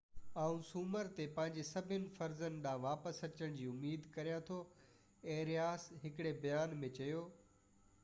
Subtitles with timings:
[0.43, 4.61] آئون سومر تي پنھنجي سڀني فرضن ڏانھن واپس اچڻ جي اميد ڪريان ٿو
[5.37, 7.27] ايرياس ھڪڙي بيان ۾ چيو